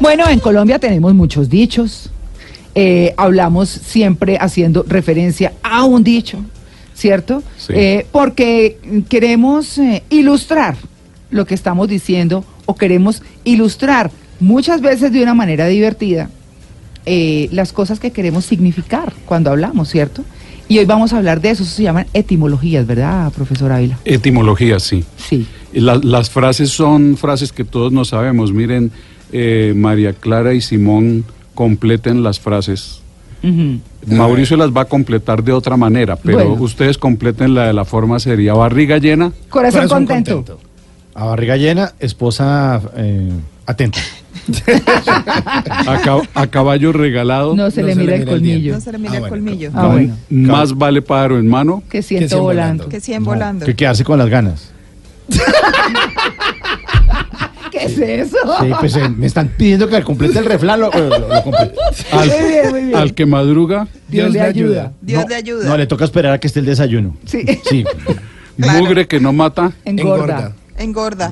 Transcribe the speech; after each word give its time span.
Bueno, 0.00 0.28
en 0.28 0.38
Colombia 0.38 0.78
tenemos 0.78 1.12
muchos 1.12 1.48
dichos. 1.48 2.10
Eh, 2.76 3.12
hablamos 3.16 3.68
siempre 3.68 4.38
haciendo 4.40 4.84
referencia 4.86 5.54
a 5.64 5.82
un 5.82 6.04
dicho, 6.04 6.38
¿cierto? 6.94 7.42
Sí. 7.56 7.72
Eh, 7.74 8.06
porque 8.12 8.78
queremos 9.08 9.76
eh, 9.78 10.04
ilustrar 10.08 10.76
lo 11.30 11.46
que 11.46 11.54
estamos 11.54 11.88
diciendo 11.88 12.44
o 12.66 12.76
queremos 12.76 13.22
ilustrar 13.42 14.12
muchas 14.38 14.80
veces 14.80 15.10
de 15.10 15.20
una 15.20 15.34
manera 15.34 15.66
divertida 15.66 16.30
eh, 17.06 17.48
las 17.52 17.72
cosas 17.72 18.00
que 18.00 18.10
queremos 18.12 18.44
significar 18.44 19.12
cuando 19.26 19.50
hablamos, 19.50 19.88
¿cierto? 19.90 20.24
Y 20.68 20.78
hoy 20.78 20.86
vamos 20.86 21.12
a 21.12 21.18
hablar 21.18 21.40
de 21.42 21.50
eso, 21.50 21.62
eso 21.62 21.74
se 21.74 21.82
llaman 21.82 22.06
etimologías, 22.14 22.86
¿verdad, 22.86 23.30
profesor 23.32 23.70
Ávila? 23.72 23.98
Etimología, 24.06 24.80
sí. 24.80 25.04
Sí. 25.16 25.46
La- 25.74 25.96
las 26.02 26.30
frases 26.30 26.70
son 26.70 27.16
frases 27.18 27.52
que 27.52 27.64
todos 27.64 27.92
no 27.92 28.04
sabemos. 28.06 28.52
Miren, 28.52 28.90
eh, 29.32 29.74
María 29.76 30.14
Clara 30.14 30.54
y 30.54 30.60
Simón 30.62 31.24
completen 31.54 32.22
las 32.22 32.40
frases. 32.40 33.00
Mauricio 34.06 34.56
las 34.56 34.70
va 34.70 34.82
a 34.82 34.84
completar 34.86 35.44
de 35.44 35.52
otra 35.52 35.76
manera, 35.76 36.16
pero 36.16 36.38
Bueno. 36.48 36.62
ustedes 36.62 36.96
completen 36.96 37.54
la 37.54 37.66
de 37.66 37.74
la 37.74 37.84
forma 37.84 38.18
sería 38.18 38.54
barriga 38.54 38.96
llena, 38.96 39.32
Corazón, 39.50 39.82
Corazón 39.88 40.06
contento. 40.06 40.58
A 41.14 41.26
barriga 41.26 41.56
llena, 41.58 41.92
esposa 42.00 42.80
eh, 42.96 43.30
atenta. 43.66 44.00
a, 45.70 46.00
ca- 46.02 46.22
a 46.34 46.46
caballo 46.46 46.92
regalado, 46.92 47.54
No 47.56 47.70
se 47.70 47.80
No 47.82 47.86
le 47.88 47.94
se 47.94 48.00
mira 48.00 48.16
el 48.16 48.24
colmillo. 48.26 48.74
No 48.74 48.80
se 48.80 48.92
le 48.92 48.98
mira 48.98 49.14
Ah, 49.14 49.18
el 49.18 49.28
colmillo. 49.28 49.70
Ah, 49.74 49.86
bueno. 49.88 50.16
más 50.30 50.74
vale 50.76 51.00
pájaro 51.02 51.38
en 51.38 51.46
mano. 51.48 51.82
Que 51.88 51.98
Que 51.98 52.02
siento 52.02 52.28
cien 52.28 52.42
volando. 52.42 52.88
Que 52.88 53.00
100 53.00 53.24
volando. 53.24 53.66
Que 53.66 53.74
quedarse 53.74 54.04
con 54.04 54.18
las 54.18 54.28
ganas. 54.28 54.70
¿Qué 57.70 57.84
es 57.86 57.98
eso? 57.98 58.36
Sí, 58.60 58.70
pues 58.78 58.94
eh, 58.96 59.08
me 59.08 59.26
están 59.26 59.48
pidiendo 59.48 59.88
que 59.88 60.00
complete 60.02 60.38
el 60.38 60.44
refrán. 60.44 60.80
Lo, 60.80 60.90
lo- 60.90 61.08
lo 61.18 61.42
complete. 61.42 61.74
Al, 62.12 62.28
Muy 62.28 62.38
bien, 62.48 62.70
muy 62.70 62.82
bien. 62.84 62.96
al 62.96 63.14
que 63.14 63.26
madruga, 63.26 63.88
Dios 64.08 64.30
le 64.30 64.40
ayuda. 64.40 64.92
Dios 65.00 65.22
No, 65.22 65.28
le 65.28 65.34
ayuda. 65.34 65.68
No, 65.68 65.76
le 65.76 65.86
toca 65.86 66.04
esperar 66.04 66.32
a 66.34 66.38
que 66.38 66.46
esté 66.46 66.60
el 66.60 66.66
desayuno. 66.66 67.16
Sí. 67.26 67.42
Sí. 67.68 67.84
Claro. 68.56 68.78
mugre 68.78 69.08
que 69.08 69.18
no 69.18 69.32
mata, 69.32 69.72
Engorda. 69.84 70.22
Engorda. 70.24 70.52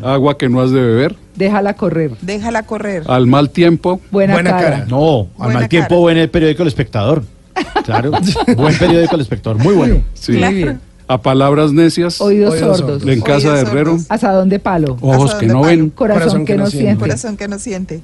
Agua 0.03 0.39
que 0.39 0.49
no 0.49 0.61
has 0.61 0.71
de 0.71 0.81
beber, 0.81 1.17
Déjala 1.37 1.75
correr. 1.75 2.13
Déjala 2.21 2.63
correr. 2.65 3.03
al 3.07 3.27
mal 3.27 3.51
tiempo, 3.51 4.01
Buena, 4.11 4.35
Buena 4.35 4.51
cara. 4.51 4.63
cara. 4.71 4.87
No, 4.87 5.21
al 5.21 5.27
Buena 5.45 5.61
mal 5.61 5.69
tiempo, 5.69 5.89
cara. 5.89 6.01
buen 6.01 6.17
el 6.19 6.31
periódico 6.31 6.63
El 6.63 6.69
Espectador. 6.69 7.23
Claro. 7.85 8.13
buen 8.57 8.77
periódico 8.79 9.15
El 9.17 9.21
Espectador. 9.23 9.59
Muy 9.59 9.75
bueno. 9.75 10.03
sí. 10.15 10.33
Muy 10.33 10.55
bien. 10.55 10.81
a 11.09 11.21
palabras 11.21 11.73
necias, 11.73 12.21
Oídos, 12.21 12.55
Oídos 12.55 12.79
sordos. 12.79 13.07
en 13.07 13.21
casa 13.21 13.55
de 13.55 13.61
Herrero. 13.63 13.99
Asadón 14.09 14.49
de 14.49 14.59
palo. 14.59 14.97
ojos 15.01 15.35
que 15.35 15.47
no 15.47 15.55
palo. 15.63 15.67
ven, 15.67 15.91
Corazón, 15.91 16.45
que 16.45 16.57
no 16.57 16.67
siente. 16.69 17.01
Corazón 17.01 17.37
que 17.37 17.49
no 17.49 17.59
siente. 17.59 18.01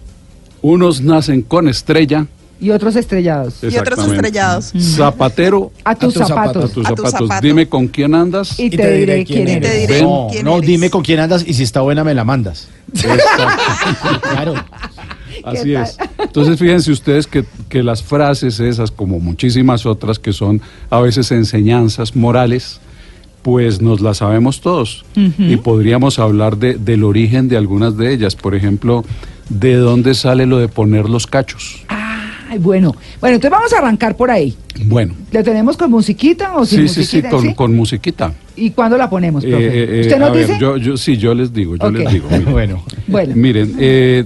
unos 0.63 1.01
nacen 1.01 1.43
con 1.43 1.69
estrella, 1.69 2.27
Y 2.61 2.71
otros 2.71 2.97
estrellados. 2.97 3.63
Y 3.63 3.79
otros 3.79 3.99
estrellados. 4.07 4.73
Zapatero 4.79 5.71
A 5.85 5.95
tus 5.95 6.17
A 6.17 6.21
tus 6.21 6.29
zapatos. 6.29 6.71
a 6.71 6.75
tus 6.75 6.87
A 6.87 6.95
tus 6.95 7.11
zapatos. 7.11 7.41
Dime 7.41 7.69
con 7.69 7.87
quién 7.89 8.15
andas. 8.15 8.59
Y 8.59 8.71
te, 8.71 8.93
diré 8.93 9.25
quién 9.25 9.49
eres. 9.49 9.89
diré. 9.89 10.03
No, 10.03 10.29
quién 10.31 10.45
no, 10.45 10.57
eres. 10.57 10.69
dime 10.69 10.91
con 10.91 11.03
quién 11.03 11.21
andas 11.21 11.45
y 11.47 11.55
si 11.55 11.63
está 11.63 11.81
buena 11.81 12.05
me 12.05 12.15
la 12.15 12.25
mandas. 12.25 12.69
Claro. 14.23 14.55
Así 15.45 15.75
es. 15.75 15.97
Entonces 16.19 16.59
fíjense 16.59 16.91
ustedes 16.91 17.27
que, 17.27 17.45
que 17.69 17.83
las 17.83 18.03
frases 18.03 18.61
esas, 18.61 18.91
como 18.91 19.21
muchísimas 19.21 19.87
otras 19.87 20.19
que 20.19 20.33
son 20.33 20.61
a 20.91 21.01
veces 21.01 21.31
enseñanzas 21.31 22.17
morales, 22.17 22.81
pues 23.43 23.81
nos 23.81 24.01
las 24.01 24.19
sabemos 24.19 24.61
todos. 24.61 25.05
Y 25.15 25.57
podríamos 25.59 26.19
hablar 26.19 26.57
de, 26.59 26.75
del 26.75 27.05
origen 27.05 27.49
de 27.49 27.57
algunas 27.57 27.97
de 27.97 28.13
ellas. 28.13 28.35
Por 28.35 28.55
ejemplo, 28.55 29.05
de 29.49 29.77
dónde 29.77 30.15
sale 30.15 30.45
lo 30.47 30.59
de 30.59 30.69
poner 30.69 31.09
los 31.09 31.27
cachos. 31.27 31.85
Ay, 32.49 32.59
bueno. 32.59 32.95
Bueno, 33.21 33.35
entonces 33.37 33.51
vamos 33.51 33.73
a 33.75 33.79
arrancar 33.79 34.17
por 34.17 34.31
ahí. 34.31 34.55
Bueno. 34.85 35.15
¿Le 35.33 35.43
tenemos 35.43 35.77
con 35.77 35.91
musiquita 35.91 36.57
o 36.57 36.65
sin 36.65 36.89
Sí, 36.89 36.89
sí, 36.89 36.95
sí, 37.05 37.17
musiquita? 37.19 37.31
con, 37.31 37.55
con 37.55 37.75
musiquita. 37.77 38.33
¿Y 38.57 38.71
cuándo 38.71 38.97
la 38.97 39.11
ponemos, 39.11 39.45
Eh, 39.45 39.49
profe? 39.49 39.99
eh, 39.99 40.01
¿Usted 40.01 40.15
a 40.15 40.19
nos 40.19 40.33
ver, 40.33 40.47
dice? 40.47 40.59
yo, 40.61 40.77
yo, 40.79 40.97
sí, 40.97 41.17
yo 41.17 41.35
les 41.35 41.53
digo, 41.53 41.77
yo 41.77 41.91
les 41.91 42.11
digo. 42.13 42.29
miren. 42.31 42.53
Bueno. 42.53 42.83
Bueno. 43.07 43.33
Miren, 43.37 43.75
eh, 43.79 44.25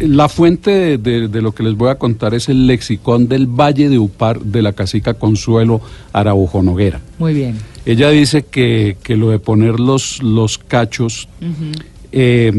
la 0.00 0.28
fuente 0.28 0.70
de, 0.70 0.98
de- 0.98 1.28
de 1.28 1.42
lo 1.42 1.52
que 1.52 1.62
les 1.62 1.74
voy 1.74 1.90
a 1.90 1.94
contar 1.94 2.34
es 2.34 2.48
el 2.48 2.66
lexicón 2.66 3.28
del 3.28 3.46
Valle 3.46 3.88
de 3.88 3.98
Upar 3.98 4.40
de 4.40 4.62
la 4.62 4.72
cacica 4.72 5.14
Consuelo 5.14 5.80
Araujo 6.12 6.62
Noguera. 6.62 7.00
Muy 7.18 7.32
bien. 7.34 7.54
Ella 7.86 8.10
dice 8.10 8.44
que, 8.44 8.96
que 9.02 9.16
lo 9.16 9.30
de 9.30 9.38
poner 9.38 9.80
los, 9.80 10.22
los 10.22 10.58
cachos 10.58 11.28
eh, 12.12 12.52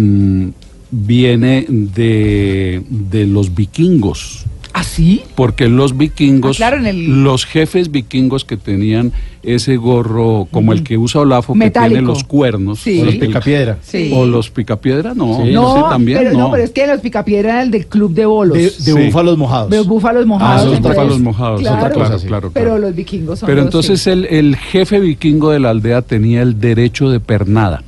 viene 0.90 1.66
de, 1.70 2.82
de 2.90 3.28
los 3.28 3.54
vikingos. 3.54 4.46
¿Ah, 4.74 4.84
sí? 4.84 5.22
Porque 5.36 5.68
los 5.68 5.98
vikingos, 5.98 6.56
Ah, 6.56 6.58
claro, 6.58 6.78
en 6.78 6.86
el- 6.86 7.24
los 7.24 7.46
jefes 7.46 7.92
vikingos 7.92 8.46
que 8.46 8.56
tenían 8.56 9.12
ese 9.44 9.76
gorro 9.76 10.48
como 10.50 10.72
el 10.72 10.84
que 10.84 10.98
usa 10.98 11.22
Olafo, 11.22 11.54
que 11.54 11.70
tiene 11.72 12.02
los 12.02 12.24
cuernos, 12.24 12.80
Sí. 12.80 13.02
O 13.02 13.06
los 13.06 13.16
picapiedra. 13.16 13.78
Sí. 13.82 14.12
o 14.14 14.26
los 14.26 14.50
picapiedra, 14.50 15.14
no, 15.14 15.42
Sí. 15.44 15.52
No, 15.52 15.62
no 15.62 15.76
sé, 15.76 15.90
también, 15.90 16.20
pero, 16.20 16.32
no. 16.34 16.40
no. 16.40 16.52
pero 16.52 16.64
es 16.64 16.70
que 16.72 16.88
los 16.88 17.02
picapiedra 17.02 17.50
era 17.56 17.64
el 17.64 17.72
del 17.72 17.88
club 17.88 18.14
de 18.14 18.26
bolos. 18.26 18.58
De, 18.58 18.64
de 18.64 18.70
Sí. 18.70 18.92
búfalos 18.94 19.38
mojados. 19.38 19.70
De 19.70 19.80
búfalos 19.82 20.26
mojados. 20.26 20.62
Ah, 20.62 20.66
los 20.66 20.78
entonces, 20.78 20.98
búfalos 21.02 21.20
mojados, 21.22 21.62
Claro, 21.62 21.78
otra 21.78 21.92
cosa, 21.92 22.20
sí. 22.20 22.28
claro, 22.28 22.52
Pero 22.54 22.78
los 22.78 22.96
vikingos 22.96 23.40
son 23.40 23.48
Pero 23.48 23.58
los 23.58 23.66
entonces 23.66 24.08
el, 24.08 24.26
el 24.26 24.56
jefe 24.56 25.00
vikingo 25.02 25.50
de 25.52 25.60
la 25.60 25.72
aldea 25.72 26.02
tenía 26.02 26.42
el 26.44 26.60
derecho 26.62 27.10
de 27.10 27.20
pernada, 27.20 27.84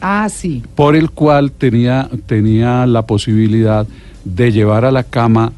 Ah, 0.00 0.28
sí. 0.28 0.62
por 0.74 0.96
el 0.96 1.10
cual 1.10 1.52
tenía, 1.52 2.08
tenía 2.26 2.86
la 2.86 3.02
posibilidad 3.06 3.86
de 4.24 4.50
llevar 4.52 4.84
a 4.84 4.90
la 4.90 5.04
cama 5.04 5.52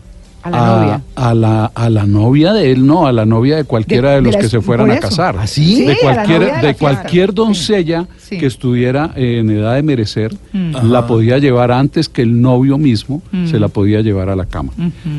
A 0.46 0.50
la 0.50 0.76
novia. 0.80 1.00
a 1.14 1.34
la, 1.34 1.64
a 1.74 1.90
la 1.90 2.06
novia 2.06 2.52
de 2.52 2.70
él, 2.72 2.86
no, 2.86 3.06
a 3.06 3.12
la 3.12 3.24
novia 3.26 3.56
de 3.56 3.64
cualquiera 3.64 4.10
De- 4.10 4.14
de, 4.16 4.20
de 4.20 4.26
los 4.26 4.34
la 4.34 4.40
que 4.40 4.48
se 4.48 4.60
fueran 4.60 4.90
a 4.90 4.98
casar. 4.98 5.36
¿Ah, 5.38 5.46
sí? 5.46 5.76
Sí, 5.76 5.84
de 5.86 5.96
cualquier, 5.98 6.40
novia 6.40 6.56
de 6.58 6.74
cualquier 6.74 7.34
doncella 7.34 8.06
Sí. 8.18 8.38
que 8.38 8.46
estuviera 8.46 9.10
en 9.16 9.50
edad 9.50 9.74
de 9.74 9.82
merecer, 9.82 10.34
Mm. 10.52 10.90
la 10.90 11.06
podía 11.06 11.38
llevar 11.38 11.70
antes 11.72 12.08
que 12.08 12.22
el 12.22 12.40
novio 12.40 12.78
mismo 12.78 13.22
se 13.46 13.58
la 13.58 13.68
podía 13.68 14.00
llevar 14.00 14.28
a 14.30 14.36
la 14.36 14.46
cama. 14.46 14.72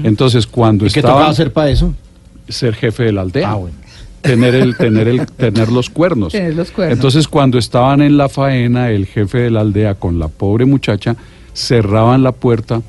Entonces, 0.04 0.48
cuando 0.48 0.86
¿Y 0.86 0.90
qué 0.90 1.00
estaba 1.00 1.16
tocaba 1.16 1.32
hacer 1.32 1.54
para 1.54 1.70
eso? 1.70 1.94
ser 2.50 2.74
jefe 2.76 3.04
de 3.04 3.12
la 3.12 3.22
aldea. 3.22 3.52
Ah, 3.52 3.56
bueno. 3.56 3.76
Tener 4.22 4.56
el, 4.56 4.76
tener 4.76 5.08
el, 5.08 5.26
tener 5.28 5.72
los 5.72 5.90
cuernos. 5.90 6.34
Tener 6.34 6.56
los 6.56 6.72
cuernos. 6.72 6.98
Entonces, 6.98 7.28
cuando 7.28 7.58
estaban 7.58 8.02
en 8.02 8.18
la 8.18 8.28
faena, 8.30 8.90
el 8.90 9.06
jefe 9.06 9.38
de 9.40 9.52
la 9.52 9.62
aldea 9.62 9.96
con 9.96 10.18
la 10.20 10.28
pobre 10.28 10.66
muchacha 10.66 11.16
cerraban 11.54 12.24
la 12.24 12.32
puerta 12.32 12.82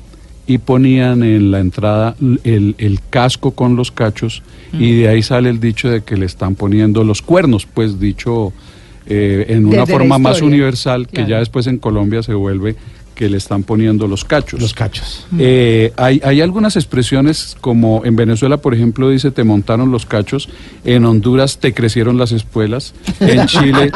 y 0.49 0.57
ponían 0.57 1.21
en 1.21 1.51
la 1.51 1.59
entrada 1.59 2.15
el, 2.43 2.73
el 2.79 2.99
casco 3.11 3.51
con 3.51 3.75
los 3.75 3.91
cachos 3.91 4.41
y 4.73 4.95
de 4.95 5.07
ahí 5.07 5.21
sale 5.21 5.51
el 5.51 5.59
dicho 5.59 5.91
de 5.91 6.01
que 6.01 6.17
le 6.17 6.25
están 6.25 6.55
poniendo 6.55 7.03
los 7.03 7.21
cuernos, 7.21 7.67
pues 7.67 7.99
dicho 7.99 8.51
eh, 9.05 9.45
en 9.49 9.67
una 9.67 9.81
Desde 9.81 9.93
forma 9.93 10.17
más 10.17 10.41
universal 10.41 11.07
que 11.07 11.27
ya 11.27 11.37
después 11.37 11.67
en 11.67 11.77
Colombia 11.77 12.23
se 12.23 12.33
vuelve 12.33 12.75
que 13.13 13.29
le 13.29 13.37
están 13.37 13.61
poniendo 13.61 14.07
los 14.07 14.25
cachos. 14.25 14.59
Los 14.59 14.73
cachos. 14.73 15.27
Eh, 15.37 15.93
hay, 15.97 16.19
hay 16.23 16.41
algunas 16.41 16.75
expresiones 16.77 17.55
como 17.61 18.03
en 18.03 18.15
Venezuela, 18.15 18.57
por 18.57 18.73
ejemplo, 18.73 19.07
dice 19.11 19.29
te 19.29 19.43
montaron 19.43 19.91
los 19.91 20.07
cachos, 20.07 20.49
en 20.83 21.05
Honduras 21.05 21.59
te 21.59 21.75
crecieron 21.75 22.17
las 22.17 22.31
espuelas, 22.31 22.95
en 23.19 23.45
Chile, 23.45 23.91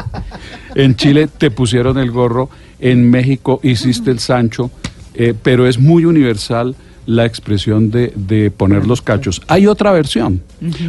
en 0.74 0.96
Chile 0.96 1.28
te 1.28 1.50
pusieron 1.50 1.96
el 1.96 2.10
gorro, 2.10 2.50
en 2.78 3.08
México 3.08 3.60
hiciste 3.62 4.10
el 4.10 4.18
Sancho, 4.18 4.70
eh, 5.18 5.34
pero 5.42 5.66
es 5.66 5.78
muy 5.78 6.06
universal 6.06 6.74
la 7.04 7.24
expresión 7.26 7.90
de, 7.90 8.12
de 8.16 8.50
poner 8.50 8.86
los 8.86 9.00
cachos. 9.02 9.40
Hay 9.48 9.66
otra 9.66 9.92
versión. 9.92 10.42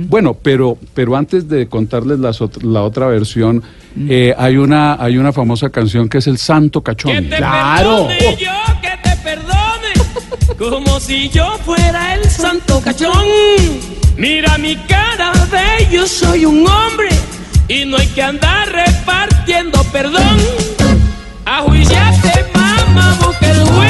Bueno, 0.07 0.33
pero, 0.33 0.77
pero 0.93 1.15
antes 1.15 1.47
de 1.49 1.67
contarles 1.67 2.19
las 2.19 2.41
ot- 2.41 2.61
la 2.61 2.83
otra 2.83 3.07
versión, 3.07 3.63
eh, 4.07 4.33
hay, 4.37 4.57
una, 4.57 5.01
hay 5.01 5.17
una 5.17 5.31
famosa 5.33 5.69
canción 5.69 6.07
que 6.09 6.17
es 6.19 6.27
el 6.27 6.37
Santo 6.37 6.81
Cachón. 6.81 7.25
¡Claro! 7.25 8.07
Perdone 8.07 8.37
yo 8.37 8.51
que 8.81 9.09
te 9.09 9.15
perdone, 9.23 10.57
como 10.57 10.99
si 10.99 11.29
yo 11.29 11.57
fuera 11.65 12.15
el 12.15 12.23
santo 12.25 12.79
santo 12.79 12.81
cachón. 12.81 13.25
Mira 14.17 14.57
mi 14.57 14.75
cara 14.75 15.31
de 15.51 15.87
yo 15.95 16.05
soy 16.05 16.43
un 16.45 16.67
hombre 16.67 17.07
y 17.69 17.85
no 17.85 17.95
hay 17.97 18.07
que 18.07 18.21
andar 18.21 18.67
repartiendo 18.69 19.81
perdón. 19.93 20.37
A 21.45 21.61
juiciarte, 21.61 22.45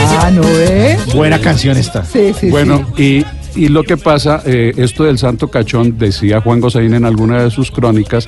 Ah, 0.09 0.31
¿no 0.31 0.44
es? 0.44 1.13
Buena 1.13 1.39
canción 1.39 1.77
esta. 1.77 2.03
Sí, 2.03 2.33
sí, 2.38 2.50
Bueno, 2.50 2.85
y, 2.97 3.23
y 3.56 3.67
lo 3.69 3.83
que 3.83 3.97
pasa, 3.97 4.41
eh, 4.45 4.73
esto 4.77 5.03
del 5.03 5.17
santo 5.17 5.50
cachón, 5.50 5.97
decía 5.97 6.41
Juan 6.41 6.59
Gosaín 6.59 6.94
en 6.94 7.06
alguna 7.06 7.44
de 7.44 7.51
sus 7.51 7.71
crónicas, 7.71 8.27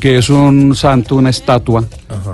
que 0.00 0.18
es 0.18 0.30
un 0.30 0.74
santo, 0.74 1.16
una 1.16 1.30
estatua 1.30 1.84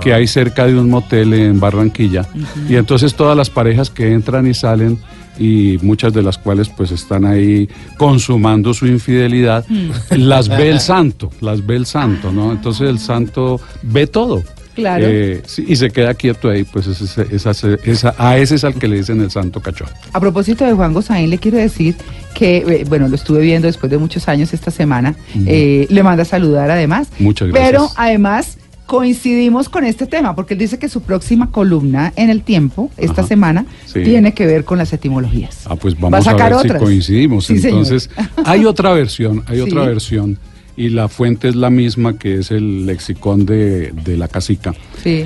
que 0.01 0.13
hay 0.13 0.27
cerca 0.27 0.65
de 0.65 0.75
un 0.75 0.89
motel 0.89 1.33
en 1.33 1.59
Barranquilla. 1.59 2.27
Y 2.67 2.75
entonces 2.75 3.15
todas 3.15 3.35
las 3.35 3.49
parejas 3.49 3.89
que 3.89 4.11
entran 4.13 4.47
y 4.47 4.53
salen, 4.53 4.99
y 5.39 5.77
muchas 5.81 6.13
de 6.13 6.21
las 6.21 6.37
cuales 6.37 6.69
pues 6.69 6.91
están 6.91 7.25
ahí 7.25 7.69
consumando 7.97 8.73
su 8.73 8.85
infidelidad, 8.85 9.65
las 10.11 10.49
ve 10.49 10.69
el 10.69 10.79
santo, 10.81 11.31
las 11.39 11.65
ve 11.65 11.77
el 11.77 11.85
santo, 11.85 12.31
¿no? 12.31 12.51
Entonces 12.51 12.89
el 12.89 12.99
santo 12.99 13.59
ve 13.81 14.05
todo. 14.05 14.43
Claro. 14.79 15.05
Eh, 15.07 15.41
sí, 15.45 15.65
y 15.67 15.75
se 15.75 15.89
queda 15.89 16.13
quieto 16.13 16.49
ahí, 16.49 16.63
pues 16.63 16.87
ese- 16.87 17.27
esa- 17.35 17.51
esa- 17.83 18.15
a 18.17 18.37
ese 18.37 18.55
es 18.55 18.63
al 18.63 18.73
que 18.75 18.87
le 18.87 18.97
dicen 18.97 19.21
el 19.21 19.31
santo 19.31 19.61
cachón. 19.61 19.87
A 20.13 20.19
propósito 20.19 20.65
de 20.65 20.73
Juan 20.73 20.93
Gosaín, 20.93 21.29
le 21.29 21.37
quiero 21.37 21.57
decir 21.57 21.95
que, 22.33 22.57
eh, 22.57 22.85
bueno, 22.87 23.07
lo 23.07 23.15
estuve 23.15 23.41
viendo 23.41 23.67
después 23.67 23.89
de 23.91 23.97
muchos 23.97 24.27
años 24.27 24.53
esta 24.53 24.71
semana. 24.71 25.15
eh, 25.45 25.85
le 25.89 26.03
manda 26.03 26.23
a 26.23 26.25
saludar 26.25 26.69
además. 26.71 27.07
Muchas 27.19 27.49
gracias. 27.49 27.69
Pero 27.71 27.89
además 27.95 28.57
coincidimos 28.85 29.69
con 29.69 29.85
este 29.85 30.07
tema, 30.07 30.35
porque 30.35 30.55
él 30.55 30.59
dice 30.59 30.79
que 30.79 30.89
su 30.89 31.01
próxima 31.01 31.51
columna 31.51 32.11
en 32.15 32.31
el 32.31 32.41
tiempo, 32.41 32.89
esta 32.97 33.21
Ajá, 33.21 33.27
semana, 33.27 33.65
sí. 33.85 34.01
tiene 34.03 34.33
que 34.33 34.47
ver 34.47 34.65
con 34.65 34.79
las 34.79 34.91
etimologías. 34.91 35.59
Ah, 35.65 35.75
pues 35.75 35.93
¿Va 35.93 35.99
a 36.07 36.09
vamos 36.09 36.27
a, 36.27 36.31
sacar 36.31 36.49
ver 36.49 36.59
otras? 36.59 36.79
si 36.79 36.85
coincidimos. 36.85 37.45
Sí, 37.45 37.59
señor. 37.59 37.81
Entonces, 37.83 38.09
hay 38.43 38.65
otra 38.65 38.91
versión, 38.93 39.43
hay 39.45 39.59
otra 39.61 39.83
versión, 39.85 40.39
y 40.79 40.89
la 40.89 41.07
fuente 41.09 41.49
es 41.49 41.55
la 41.55 41.69
misma 41.69 42.17
que 42.17 42.39
es 42.39 42.51
el 42.51 42.85
lexicón 42.85 43.45
de, 43.45 43.91
de 43.91 44.15
la 44.17 44.27
casica, 44.29 44.73
Sí. 45.03 45.25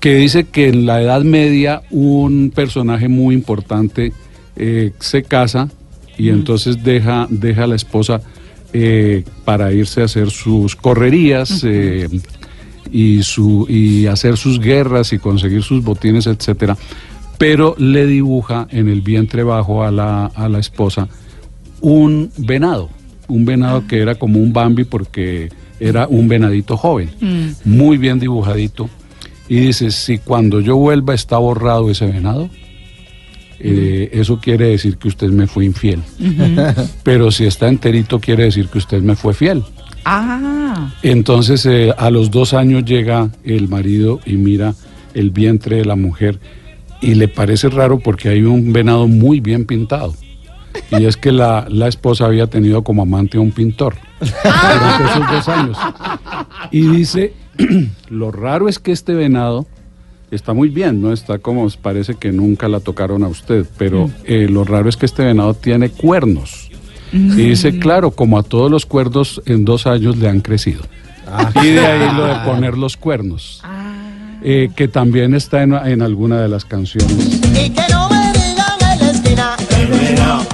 que 0.00 0.14
dice 0.16 0.44
que 0.44 0.68
en 0.68 0.86
la 0.86 1.00
Edad 1.02 1.22
Media 1.22 1.82
un 1.90 2.50
personaje 2.54 3.08
muy 3.08 3.34
importante 3.34 4.12
eh, 4.56 4.92
se 5.00 5.22
casa 5.22 5.68
y 6.16 6.28
entonces 6.30 6.82
deja, 6.82 7.26
deja 7.28 7.64
a 7.64 7.66
la 7.66 7.74
esposa 7.76 8.20
eh, 8.72 9.24
para 9.44 9.72
irse 9.72 10.00
a 10.00 10.04
hacer 10.06 10.30
sus 10.30 10.74
correrías. 10.74 11.62
eh, 11.64 12.08
y, 12.92 13.22
su, 13.24 13.66
y 13.68 14.06
hacer 14.06 14.36
sus 14.36 14.60
guerras 14.60 15.12
y 15.12 15.18
conseguir 15.18 15.62
sus 15.64 15.82
botines, 15.82 16.26
etcétera, 16.28 16.76
pero 17.38 17.74
le 17.76 18.06
dibuja 18.06 18.68
en 18.70 18.88
el 18.88 19.00
vientre 19.00 19.42
bajo 19.42 19.82
a 19.82 19.90
la, 19.90 20.26
a 20.26 20.48
la 20.48 20.60
esposa 20.60 21.08
un 21.80 22.30
venado, 22.36 22.90
un 23.28 23.44
venado 23.44 23.86
que 23.86 24.00
era 24.00 24.14
como 24.14 24.40
un 24.40 24.52
Bambi 24.52 24.84
porque 24.84 25.50
era 25.80 26.06
un 26.08 26.28
venadito 26.28 26.76
joven, 26.76 27.10
muy 27.64 27.98
bien 27.98 28.18
dibujadito. 28.18 28.88
Y 29.48 29.56
dice, 29.56 29.90
si 29.90 30.18
cuando 30.18 30.60
yo 30.60 30.76
vuelva 30.76 31.14
está 31.14 31.36
borrado 31.36 31.90
ese 31.90 32.06
venado, 32.06 32.48
eh, 33.60 34.10
eso 34.12 34.38
quiere 34.40 34.68
decir 34.68 34.96
que 34.96 35.08
usted 35.08 35.28
me 35.28 35.46
fue 35.46 35.64
infiel. 35.64 36.02
Pero 37.02 37.30
si 37.30 37.44
está 37.44 37.68
enterito 37.68 38.20
quiere 38.20 38.44
decir 38.44 38.68
que 38.68 38.78
usted 38.78 39.02
me 39.02 39.16
fue 39.16 39.34
fiel. 39.34 39.62
Ah, 40.04 40.92
Entonces 41.02 41.64
eh, 41.66 41.92
a 41.96 42.10
los 42.10 42.30
dos 42.30 42.52
años 42.52 42.84
llega 42.84 43.30
el 43.42 43.68
marido 43.68 44.20
y 44.26 44.34
mira 44.34 44.74
el 45.14 45.30
vientre 45.30 45.76
de 45.76 45.84
la 45.84 45.96
mujer 45.96 46.38
y 47.00 47.14
le 47.14 47.28
parece 47.28 47.68
raro 47.68 47.98
porque 47.98 48.28
hay 48.28 48.42
un 48.42 48.72
venado 48.72 49.08
muy 49.08 49.40
bien 49.40 49.64
pintado. 49.64 50.14
Y 50.90 51.04
es 51.06 51.16
que 51.16 51.32
la, 51.32 51.66
la 51.68 51.88
esposa 51.88 52.26
había 52.26 52.46
tenido 52.46 52.82
como 52.82 53.02
amante 53.02 53.38
a 53.38 53.40
un 53.40 53.52
pintor 53.52 53.96
durante 54.20 55.04
esos 55.04 55.30
dos 55.30 55.48
años. 55.48 55.78
Y 56.70 56.86
dice, 56.88 57.34
lo 58.08 58.30
raro 58.30 58.68
es 58.68 58.78
que 58.78 58.92
este 58.92 59.14
venado 59.14 59.66
está 60.30 60.52
muy 60.52 60.68
bien, 60.68 61.00
¿no? 61.00 61.12
Está 61.12 61.38
como, 61.38 61.68
parece 61.82 62.14
que 62.14 62.32
nunca 62.32 62.68
la 62.68 62.80
tocaron 62.80 63.22
a 63.24 63.28
usted, 63.28 63.66
pero 63.78 64.10
eh, 64.24 64.48
lo 64.50 64.64
raro 64.64 64.88
es 64.88 64.96
que 64.96 65.06
este 65.06 65.24
venado 65.24 65.54
tiene 65.54 65.90
cuernos. 65.90 66.70
Y 67.12 67.50
dice, 67.50 67.78
claro, 67.78 68.10
como 68.10 68.38
a 68.38 68.42
todos 68.42 68.68
los 68.68 68.86
cuernos 68.86 69.40
en 69.46 69.64
dos 69.64 69.86
años 69.86 70.16
le 70.16 70.28
han 70.28 70.40
crecido. 70.40 70.82
y 71.62 71.68
de 71.68 71.86
ahí 71.86 72.16
lo 72.16 72.26
de 72.26 72.34
poner 72.44 72.76
los 72.76 72.96
cuernos. 72.96 73.62
Eh, 74.42 74.70
que 74.74 74.88
también 74.88 75.32
está 75.32 75.62
en, 75.62 75.74
en 75.74 76.02
alguna 76.02 76.40
de 76.40 76.48
las 76.48 76.64
canciones. 76.64 77.40
Y 77.54 77.70
que 77.70 77.82
no 77.90 78.08
me 78.10 78.32
digan 78.32 78.78
en 78.92 78.98
la 78.98 79.10
esquina 79.10 79.56
El 79.78 79.86
venado, 79.86 80.02
el 80.02 80.06
venado 80.06 80.53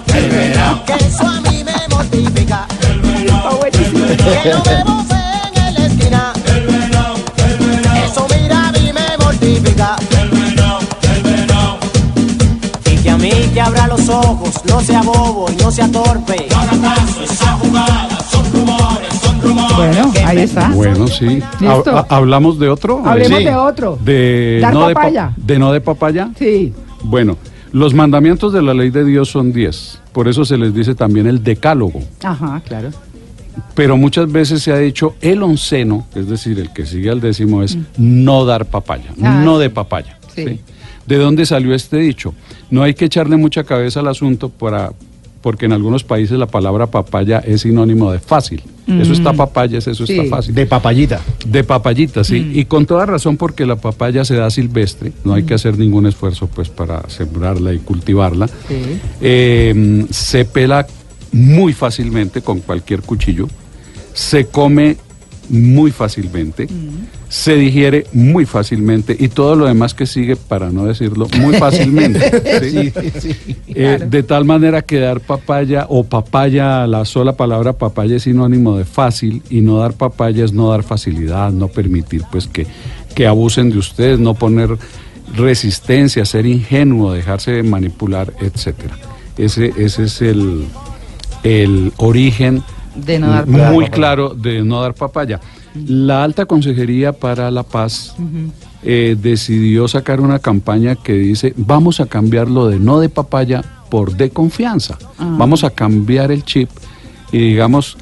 Que 0.87 0.95
eso 1.07 1.27
a 1.27 1.41
mí 1.43 1.65
me 1.65 1.95
mortifica. 1.95 2.67
Que 2.71 4.51
no 4.51 4.63
me 4.65 4.85
voceen 4.85 5.53
en 5.67 5.75
la 5.75 5.87
esquina 5.87 6.33
El 6.47 6.67
venado 6.67 7.15
Eso 8.05 8.27
mira 8.31 8.69
a 8.69 8.73
mí 8.73 8.91
me 8.93 9.25
mortifica 9.25 9.97
El 10.11 10.29
el 12.93 12.93
Y 12.93 12.97
que 13.03 13.11
a 13.11 13.17
mí 13.17 13.31
que 13.55 13.61
abra 13.61 13.87
los 13.87 14.09
ojos 14.09 14.55
No 14.67 14.81
sea 14.81 15.03
bobo 15.03 15.47
y 15.51 15.57
no 15.63 15.71
sea 15.71 15.89
torpe 15.91 16.49
Bueno, 19.77 20.13
ahí 20.27 20.39
está. 20.41 20.69
Bueno, 20.71 21.07
sí. 21.09 21.43
Listo. 21.61 21.97
Ha- 21.97 22.07
ha- 22.11 22.17
¿Hablamos 22.17 22.59
de 22.59 22.69
otro? 22.69 23.03
Hablemos 23.05 23.39
Sí. 23.39 23.45
de 23.45 23.55
otro. 23.55 23.99
De 24.03 24.59
Dar 24.61 24.75
no 24.75 24.89
de, 24.89 24.95
pa- 24.95 25.01
papaya. 25.01 25.33
de 25.37 25.59
no 25.59 25.73
de 25.73 25.81
papaya. 25.81 26.29
Sí. 26.39 26.75
Bueno, 27.03 27.37
los 27.73 27.95
mandamientos 27.95 28.53
de 28.53 28.63
la 28.63 28.75
ley 28.75 28.91
de 28.91 29.05
Dios 29.05 29.29
son 29.31 29.53
diez. 29.53 30.01
Por 30.13 30.29
eso 30.29 30.45
se 30.45 30.57
les 30.59 30.75
dice 30.75 30.95
también 30.95 31.27
el 31.27 31.43
decálogo. 31.43 32.01
Ajá, 32.23 32.61
claro. 32.67 32.91
Pero 33.75 33.97
muchas 33.97 34.31
veces 34.31 34.63
se 34.63 34.73
ha 34.73 34.79
dicho 34.79 35.15
el 35.21 35.43
onceno, 35.43 36.07
es 36.15 36.29
decir, 36.29 36.59
el 36.59 36.73
que 36.73 36.87
sigue 36.87 37.11
al 37.11 37.21
décimo, 37.21 37.63
es 37.63 37.77
no 37.99 38.45
dar 38.45 38.67
papaya, 38.67 39.13
Ah, 39.23 39.43
no 39.45 39.57
sí. 39.57 39.63
de 39.63 39.71
papaya. 39.71 40.19
Sí. 40.35 40.45
¿sí? 40.47 40.61
¿De 41.07 41.17
dónde 41.17 41.45
salió 41.47 41.75
este 41.75 41.97
dicho? 41.99 42.35
No 42.71 42.83
hay 42.83 42.95
que 42.95 43.07
echarle 43.07 43.37
mucha 43.37 43.65
cabeza 43.65 44.01
al 44.01 44.09
asunto 44.09 44.49
para, 44.49 44.93
porque 45.43 45.67
en 45.67 45.73
algunos 45.73 46.05
países 46.05 46.39
la 46.39 46.47
palabra 46.47 46.89
papaya 46.89 47.39
es 47.39 47.63
sinónimo 47.63 48.13
de 48.13 48.19
fácil. 48.19 48.63
Eso 48.87 49.13
está 49.13 49.33
papaya, 49.33 49.79
es 49.79 49.87
eso 49.87 50.05
Sí. 50.05 50.19
está 50.19 50.37
fácil. 50.37 50.53
De 50.55 50.67
papayita. 50.67 51.21
De 51.47 51.63
papayita, 51.63 52.25
sí. 52.25 52.51
Y 52.55 52.65
con 52.65 52.87
toda 52.87 53.07
razón 53.07 53.37
porque 53.37 53.65
la 53.65 53.77
papaya 53.77 54.25
se 54.25 54.35
da 54.35 54.51
silvestre, 54.51 55.13
no 55.25 55.33
hay 55.35 55.45
que 55.45 55.55
hacer 55.55 55.79
ningún 55.79 56.07
esfuerzo 56.07 56.49
pues 56.49 56.69
para 56.69 57.09
sembrarla 57.09 57.73
y 57.73 57.79
cultivarla. 57.79 58.49
Sí. 58.49 58.99
Eh, 59.21 60.07
se 60.11 60.45
pela 60.45 60.87
muy 61.33 61.73
fácilmente 61.73 62.43
con 62.43 62.61
cualquier 62.61 63.03
cuchillo, 63.03 63.47
se 64.13 64.47
come 64.47 64.97
muy 65.49 65.93
fácilmente, 65.93 66.67
se 67.31 67.55
digiere 67.55 68.07
muy 68.13 68.45
fácilmente 68.45 69.17
y 69.17 69.29
todo 69.29 69.55
lo 69.55 69.67
demás 69.67 69.95
que 69.95 70.05
sigue, 70.05 70.35
para 70.35 70.71
no 70.71 70.87
decirlo, 70.87 71.29
muy 71.39 71.55
fácilmente. 71.55 72.21
¿sí? 73.21 73.57
Eh, 73.69 74.05
de 74.05 74.23
tal 74.25 74.45
manera 74.45 74.83
que 74.83 74.99
dar 74.99 75.21
papaya 75.21 75.87
o 75.89 76.03
papaya, 76.03 76.89
la 76.89 77.05
sola 77.05 77.37
palabra 77.37 77.73
papaya 77.73 78.17
es 78.17 78.25
sinónimo 78.25 78.77
de 78.77 78.85
fácil 78.85 79.45
y 79.49 79.61
no 79.61 79.79
dar 79.79 79.93
papaya 79.93 80.45
es 80.45 80.53
no 80.53 80.71
dar 80.71 80.83
facilidad, 80.83 81.53
no 81.53 81.69
permitir 81.69 82.25
pues 82.33 82.49
que, 82.49 82.67
que 83.15 83.29
abusen 83.29 83.71
de 83.71 83.79
ustedes, 83.79 84.19
no 84.19 84.35
poner 84.35 84.77
resistencia, 85.33 86.25
ser 86.25 86.47
ingenuo, 86.47 87.13
dejarse 87.13 87.63
manipular, 87.63 88.33
etcétera. 88.41 88.97
Ese, 89.39 89.73
ese 89.79 90.03
es 90.03 90.21
el, 90.21 90.65
el 91.45 91.93
origen 91.97 92.65
De 92.97 93.21
no 93.21 93.29
dar 93.29 93.47
muy 93.47 93.87
claro 93.87 94.31
de 94.31 94.65
no 94.65 94.83
dar 94.83 94.95
papaya. 94.95 95.41
La 95.75 96.25
Alta 96.25 96.47
Consejería 96.47 97.13
para 97.13 97.51
la 97.51 97.63
Paz 97.63 98.15
eh, 98.83 99.17
decidió 99.21 99.87
sacar 99.89 100.21
una 100.21 100.39
campaña 100.39 100.97
que 100.97 101.13
dice 101.13 101.53
vamos 101.57 102.01
a 102.01 102.07
cambiarlo 102.07 102.67
de 102.69 102.79
no 102.79 102.99
de 103.01 103.09
papaya 103.09 103.63
por 103.91 104.17
de 104.17 104.31
confianza. 104.31 104.99
Ah. 105.19 105.37
Vamos 105.39 105.65
a 105.65 105.71
cambiar 105.71 106.33
el 106.33 106.45
chip 106.45 106.71
y 107.33 107.39
digamos 107.39 107.97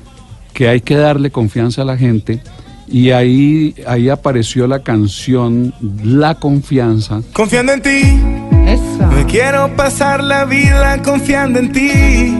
que 0.52 0.68
hay 0.68 0.80
que 0.80 0.96
darle 0.96 1.30
confianza 1.30 1.82
a 1.82 1.84
la 1.84 1.96
gente. 1.96 2.42
Y 2.90 3.10
ahí, 3.10 3.74
ahí 3.86 4.08
apareció 4.08 4.66
la 4.66 4.82
canción 4.82 5.74
La 6.02 6.36
Confianza, 6.36 7.20
Confiando 7.34 7.72
en 7.74 7.82
ti, 7.82 8.18
Eso. 8.66 9.06
me 9.14 9.26
quiero 9.26 9.76
pasar 9.76 10.24
la 10.24 10.46
vida 10.46 11.02
confiando 11.02 11.58
en 11.58 11.70
ti. 11.72 12.38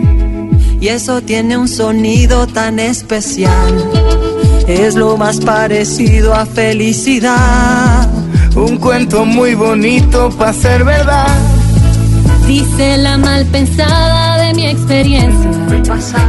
Y 0.81 0.89
eso 0.89 1.21
tiene 1.21 1.59
un 1.59 1.69
sonido 1.69 2.47
tan 2.47 2.79
especial. 2.79 3.75
Es 4.69 4.95
lo 4.97 5.17
más 5.17 5.41
parecido 5.41 6.35
a 6.35 6.45
felicidad. 6.45 8.07
Un 8.55 8.77
cuento 8.77 9.25
muy 9.25 9.55
bonito 9.55 10.29
para 10.37 10.53
ser 10.53 10.85
verdad. 10.85 11.39
Dice 12.47 12.99
la 12.99 13.17
mal 13.17 13.47
pensada 13.47 14.37
de 14.45 14.53
mi 14.53 14.67
experiencia. 14.67 15.51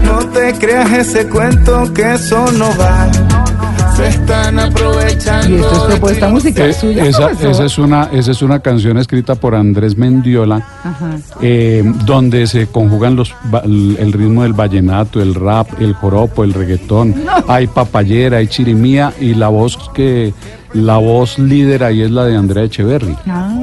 No 0.03 0.19
te 0.29 0.53
creas 0.53 0.89
ese 0.93 1.27
cuento 1.27 1.93
que 1.93 2.13
eso 2.13 2.49
no 2.53 2.69
va. 2.77 3.09
Se 3.99 4.07
están 4.07 4.59
aprovechando. 4.59 5.49
Y 5.57 5.59
esto 5.59 5.75
es 5.75 5.81
propuesta 5.83 6.29
musical 6.29 6.69
Eh, 6.69 6.73
suya, 6.73 7.05
esa, 7.05 7.65
es 7.65 7.77
una, 7.77 8.09
esa 8.13 8.31
es 8.31 8.41
una 8.41 8.59
canción 8.59 8.97
escrita 8.97 9.35
por 9.35 9.55
Andrés 9.55 9.97
Mendiola, 9.97 10.57
Ajá. 10.83 11.17
eh, 11.41 11.83
donde 12.05 12.47
se 12.47 12.67
conjugan 12.67 13.15
los, 13.15 13.33
ba- 13.45 13.63
el 13.65 14.11
ritmo 14.13 14.43
del 14.43 14.53
vallenato, 14.53 15.21
el 15.21 15.35
rap, 15.35 15.67
el 15.81 15.93
joropo, 15.93 16.43
el 16.43 16.53
reggaetón. 16.53 17.15
Hay 17.47 17.67
papayera, 17.67 18.37
hay 18.37 18.47
chirimía 18.47 19.13
y 19.19 19.33
la 19.33 19.49
voz 19.49 19.77
que 19.93 20.33
la 20.73 20.97
voz 20.97 21.37
líder 21.39 21.83
ahí 21.83 22.01
es 22.01 22.11
la 22.11 22.25
de 22.25 22.35
Andrea 22.37 22.63
Echeverry. 22.65 23.15
Ah, 23.27 23.53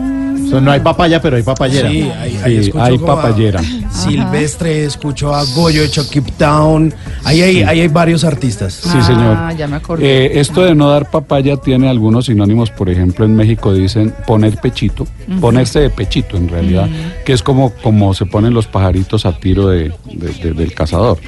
O 0.44 0.48
sea, 0.50 0.60
no 0.60 0.70
hay 0.70 0.80
papaya, 0.80 1.20
pero 1.22 1.36
hay 1.36 1.42
papayera. 1.42 1.88
Sí, 1.90 2.02
ahí, 2.02 2.40
ahí 2.44 2.64
Sí, 2.64 2.72
hay 2.78 2.98
papayera. 2.98 3.60
Silvestre, 3.96 4.84
escucho 4.84 5.34
a 5.34 5.44
Goyo 5.54 5.82
de 5.82 5.90
Chucky 5.90 6.20
Town. 6.38 6.92
Ahí 7.24 7.40
hay, 7.42 7.62
ahí 7.62 7.80
hay 7.80 7.88
varios 7.88 8.24
artistas. 8.24 8.74
Sí, 8.74 8.88
Ah, 8.92 9.02
señor. 9.02 9.56
ya 9.56 9.66
me 9.66 9.76
acordé. 9.76 10.26
Eh, 10.26 10.40
esto 10.40 10.62
de 10.64 10.74
no 10.74 10.88
dar 10.90 11.10
papaya 11.10 11.56
tiene 11.56 11.88
algunos 11.88 12.26
sinónimos. 12.26 12.70
Por 12.70 12.88
ejemplo, 12.90 13.24
en 13.24 13.34
México 13.34 13.72
dicen 13.72 14.14
poner 14.26 14.56
pechito, 14.58 15.06
ponerse 15.40 15.80
de 15.80 15.90
pechito 15.90 16.36
en 16.36 16.48
realidad, 16.48 16.88
que 17.24 17.32
es 17.32 17.42
como, 17.42 17.70
como 17.82 18.14
se 18.14 18.26
ponen 18.26 18.54
los 18.54 18.66
pajaritos 18.66 19.26
a 19.26 19.32
tiro 19.38 19.68
de, 19.68 19.92
de- 20.12 20.32
de- 20.42 20.52
del 20.52 20.72
cazador. 20.74 21.18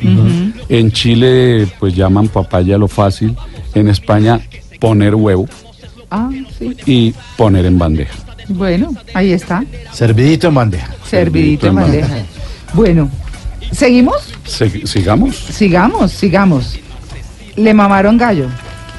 En 0.68 0.92
Chile, 0.92 1.66
pues 1.78 1.94
llaman 1.94 2.28
papaya 2.28 2.78
lo 2.78 2.88
fácil. 2.88 3.36
En 3.74 3.88
España, 3.88 4.40
poner 4.80 5.14
huevo 5.14 5.46
Ah, 6.10 6.30
sí. 6.58 6.76
y 6.86 7.14
poner 7.36 7.66
en 7.66 7.78
bandeja. 7.78 8.14
Bueno, 8.48 8.94
ahí 9.12 9.32
está. 9.32 9.62
Servidito 9.92 10.48
en 10.48 10.54
bandeja. 10.54 10.94
Servidito 11.06 11.66
en 11.66 11.70
en 11.72 11.82
bandeja. 11.82 12.08
Bueno, 12.74 13.10
¿seguimos? 13.72 14.32
Se- 14.44 14.86
sigamos. 14.86 15.36
Sigamos, 15.36 16.12
sigamos. 16.12 16.78
Le 17.56 17.74
mamaron 17.74 18.16
gallo. 18.16 18.46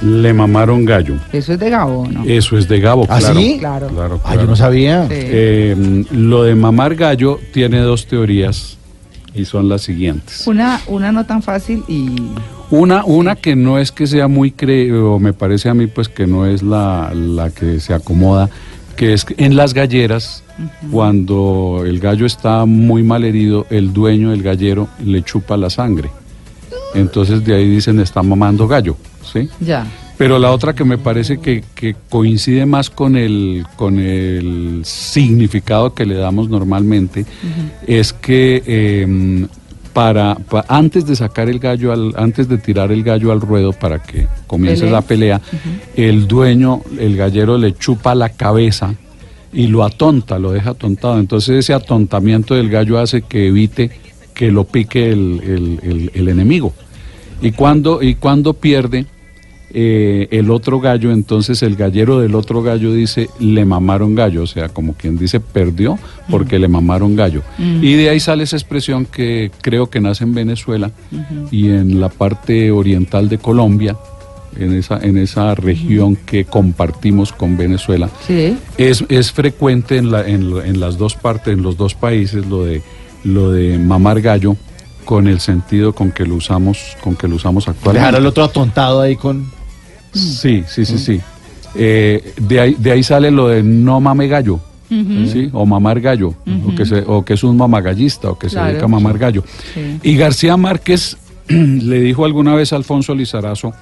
Le 0.02 0.34
mamaron 0.34 0.86
gallo. 0.86 1.16
Eso 1.34 1.52
es 1.54 1.60
de 1.60 1.70
Gabo, 1.70 2.08
¿no? 2.10 2.24
Eso 2.26 2.58
es 2.58 2.70
de 2.70 2.80
Gabo, 2.80 3.06
¿Ah, 3.10 3.20
claro. 3.20 3.36
sí? 3.40 3.58
Claro. 3.60 3.88
Claro, 3.90 4.22
Ah, 4.24 4.30
yo 4.30 4.34
claro. 4.36 4.50
no 4.50 4.56
sabía. 4.56 5.04
Sí. 5.10 5.14
Eh, 5.16 6.06
lo 6.12 6.44
de 6.44 6.56
mamar 6.56 6.96
gallo 6.96 7.38
tiene 7.54 7.80
dos 7.80 8.06
teorías 8.08 8.78
y 9.36 9.44
son 9.44 9.68
las 9.68 9.82
siguientes. 9.82 10.48
Una, 10.48 10.80
una 10.88 11.12
no 11.12 11.26
tan 11.26 11.42
fácil 11.44 11.84
y... 11.88 12.16
Una, 12.72 13.04
una 13.04 13.36
que 13.36 13.56
no 13.56 13.78
es 13.80 13.92
que 13.92 14.06
sea 14.08 14.28
muy 14.28 14.52
cre 14.52 14.94
o 14.94 15.18
me 15.20 15.34
parece 15.34 15.70
a 15.70 15.74
mí 15.74 15.88
pues 15.88 16.08
que 16.08 16.28
no 16.28 16.46
es 16.46 16.62
la, 16.64 17.12
la 17.14 17.50
que 17.50 17.80
se 17.80 17.94
acomoda, 17.96 18.50
que 18.96 19.12
es 19.14 19.26
que 19.26 19.34
en 19.44 19.56
las 19.58 19.74
galleras, 19.74 20.44
cuando 20.92 21.84
el 21.86 22.00
gallo 22.00 22.26
está 22.26 22.66
muy 22.66 23.04
mal 23.04 23.24
herido, 23.24 23.66
el 23.70 23.94
dueño 23.94 24.32
del 24.32 24.44
gallero 24.44 24.88
le 25.06 25.22
chupa 25.24 25.56
la 25.58 25.70
sangre. 25.70 26.10
Entonces 26.96 27.44
de 27.46 27.56
ahí 27.56 27.70
dicen 27.70 28.00
está 28.00 28.24
mamando 28.24 28.68
gallo, 28.68 28.98
¿sí? 29.32 29.48
Ya. 29.60 29.86
Pero 30.18 30.38
la 30.38 30.52
otra 30.52 30.74
que 30.74 30.84
me 30.84 30.98
parece 30.98 31.38
que, 31.40 31.64
que 31.74 31.96
coincide 32.10 32.66
más 32.66 32.90
con 32.90 33.16
el, 33.16 33.64
con 33.78 34.00
el 34.00 34.82
significado 34.84 35.94
que 35.94 36.06
le 36.06 36.16
damos 36.16 36.50
normalmente 36.50 37.26
es 37.88 38.12
que 38.12 38.62
eh, 38.66 39.48
para, 39.94 40.36
pa- 40.36 40.66
antes 40.68 41.06
de 41.06 41.16
sacar 41.16 41.48
el 41.48 41.60
gallo, 41.60 41.94
al, 41.94 42.14
antes 42.18 42.50
de 42.50 42.58
tirar 42.58 42.92
el 42.92 43.02
gallo 43.04 43.32
al 43.32 43.40
ruedo 43.40 43.72
para 43.72 44.00
que 44.04 44.28
comience 44.46 44.82
Pelea. 44.82 44.92
la 44.94 45.02
pelea, 45.02 45.42
el 45.96 46.28
dueño, 46.28 46.82
el 47.00 47.16
gallero 47.16 47.58
le 47.58 47.74
chupa 47.76 48.14
la 48.14 48.28
cabeza 48.30 48.94
y 49.52 49.68
lo 49.68 49.84
atonta, 49.84 50.38
lo 50.40 50.52
deja 50.52 50.72
atontado. 50.72 51.20
Entonces 51.20 51.58
ese 51.58 51.74
atontamiento 51.74 52.54
del 52.56 52.70
gallo 52.70 53.00
hace 53.00 53.22
que 53.24 53.48
evite 53.48 53.90
que 54.34 54.52
lo 54.52 54.64
pique 54.64 55.10
el, 55.12 55.42
el- 55.44 55.80
el- 55.84 56.12
el 56.14 56.28
enemigo. 56.30 56.74
Y 57.42 57.52
cuando, 57.52 58.02
y 58.02 58.16
cuando 58.16 58.54
pierde 58.54 59.06
eh, 59.72 60.28
el 60.32 60.50
otro 60.50 60.80
gallo, 60.80 61.12
entonces 61.12 61.62
el 61.62 61.76
gallero 61.76 62.20
del 62.20 62.34
otro 62.36 62.64
gallo 62.64 62.92
dice, 62.92 63.30
le 63.40 63.66
mamaron 63.66 64.16
gallo, 64.16 64.42
o 64.44 64.48
sea, 64.48 64.68
como 64.70 64.94
quien 64.94 65.18
dice, 65.18 65.40
perdió 65.40 66.00
porque 66.30 66.58
le 66.58 66.68
mamaron 66.68 67.16
gallo. 67.16 67.44
Y 67.60 67.94
de 67.94 68.10
ahí 68.10 68.20
sale 68.20 68.44
esa 68.46 68.56
expresión 68.58 69.06
que 69.06 69.52
creo 69.62 69.88
que 69.90 70.00
nace 70.02 70.24
en 70.24 70.34
Venezuela 70.34 70.92
y 71.52 71.68
en 71.70 72.00
la 72.02 72.10
parte 72.10 72.72
oriental 72.72 73.30
de 73.30 73.38
Colombia, 73.38 73.96
en 74.58 74.74
esa, 74.78 75.00
en 75.00 75.18
esa 75.18 75.56
región 75.56 76.16
que 76.16 76.46
compartimos 76.46 77.32
con 77.34 77.58
Venezuela. 77.58 78.10
Sí. 78.26 78.58
Es, 78.78 79.04
es 79.10 79.32
frecuente 79.32 79.98
en, 79.98 80.12
la, 80.12 80.28
en, 80.28 80.52
en 80.66 80.80
las 80.80 80.98
dos 80.98 81.16
partes, 81.16 81.54
en 81.54 81.62
los 81.62 81.78
dos 81.78 81.94
países, 81.96 82.46
lo 82.46 82.64
de, 82.66 82.82
lo 83.24 83.52
de 83.52 83.78
mamar 83.78 84.22
gallo 84.22 84.56
con 85.06 85.28
el 85.28 85.40
sentido 85.40 85.94
con 85.94 86.12
que 86.12 86.26
lo 86.26 86.36
usamos, 86.36 86.96
con 87.02 87.16
que 87.16 87.28
lo 87.28 87.36
usamos 87.36 87.68
actualmente. 87.68 88.00
Dejar 88.06 88.16
al 88.16 88.26
otro 88.26 88.44
atontado 88.44 89.02
ahí 89.02 89.16
con. 89.16 89.50
Sí, 90.14 90.64
sí, 90.68 90.86
sí, 90.86 90.98
sí. 90.98 91.20
Eh, 91.76 92.34
de, 92.42 92.60
ahí, 92.60 92.76
de 92.78 92.92
ahí 92.92 93.04
sale 93.04 93.30
lo 93.32 93.48
de 93.48 93.62
no 93.64 94.00
mame 94.00 94.28
gallo, 94.28 94.60
¿sí? 94.90 95.50
O 95.54 95.66
mamar 95.66 96.00
gallo, 96.02 96.34
o, 96.68 96.76
que 96.76 96.86
se- 96.86 97.04
o 97.06 97.24
que 97.24 97.34
es 97.36 97.44
un 97.44 97.56
mamagallista, 97.58 98.30
o 98.32 98.38
que 98.40 98.48
Claro. 98.48 98.66
se 98.68 98.72
dedica 98.72 98.86
a 98.86 98.88
mamar 98.88 99.18
gallo. 99.20 99.44
Sí. 99.74 100.00
Y 100.04 100.16
García 100.16 100.58
Márquez 100.58 101.16
le 101.48 102.00
dijo 102.02 102.26
alguna 102.26 102.56
vez 102.56 102.74
a 102.74 102.76
Alfonso 102.76 103.14
Lizarazo, 103.14 103.74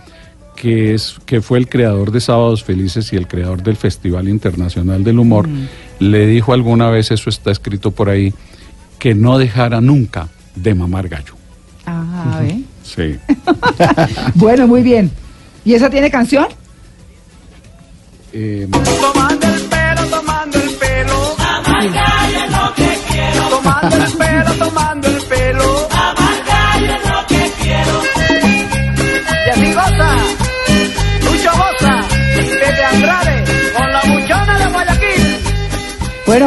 que, 0.58 0.94
es, 0.94 1.18
que 1.26 1.42
fue 1.42 1.60
el 1.60 1.70
creador 1.70 2.12
de 2.12 2.20
Sábados 2.20 2.64
Felices 2.64 3.14
y 3.14 3.16
el 3.16 3.28
creador 3.28 3.62
del 3.62 3.78
Festival 3.78 4.28
Internacional 4.28 5.04
del 5.04 5.20
Humor, 5.20 5.48
le 6.00 6.26
dijo 6.26 6.52
alguna 6.52 6.90
vez, 6.90 7.12
eso 7.12 7.30
está 7.30 7.52
escrito 7.52 7.92
por 7.92 8.10
ahí, 8.10 8.34
que 9.00 9.14
no 9.14 9.38
dejara 9.38 9.80
nunca 9.80 10.28
de 10.56 10.74
mamar 10.74 11.08
gallo. 11.08 11.36
Ah, 11.86 12.42
¿ve? 12.42 12.62
Sí. 12.84 13.18
Bueno, 14.36 14.68
muy 14.68 14.82
bien. 14.82 15.12
¿Y 15.64 15.74
esa 15.76 15.90
tiene 15.90 16.10
canción? 16.10 16.48
Eh, 18.34 18.68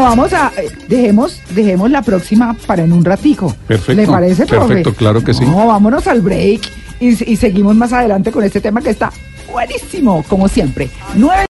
Bueno, 0.00 0.16
vamos 0.16 0.33
a... 0.33 0.50
eh, 0.57 0.71
dejemos, 0.88 1.40
dejemos 1.54 1.90
la 1.90 2.00
próxima 2.00 2.57
para 2.66 2.83
en 2.85 2.92
un 2.92 3.04
ratico. 3.04 3.54
Perfecto, 3.66 4.00
¿Le 4.00 4.07
parece, 4.09 4.47
profe? 4.47 4.66
perfecto, 4.69 4.95
claro 4.95 5.23
que 5.23 5.35
sí. 5.35 5.45
No, 5.45 5.66
vámonos 5.66 6.07
al 6.07 6.23
break 6.23 6.62
y, 7.00 7.33
y 7.33 7.37
seguimos 7.37 7.76
más 7.76 7.92
adelante 7.92 8.33
con 8.33 8.42
este 8.42 8.62
tema 8.62 8.80
que 8.80 8.88
está 8.90 9.12
buenísimo, 9.52 10.25
como 10.26 10.49
siempre. 10.49 10.88
Nueve 11.16 11.45